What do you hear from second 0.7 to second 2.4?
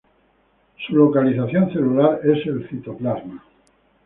Su localización celular